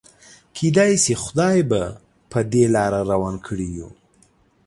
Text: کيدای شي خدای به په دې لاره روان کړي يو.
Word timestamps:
کيدای 0.53 0.93
شي 1.03 1.13
خدای 1.23 1.57
به 1.69 1.81
په 2.31 2.39
دې 2.51 2.63
لاره 2.75 3.01
روان 3.11 3.35
کړي 3.47 3.67
يو. 3.77 3.89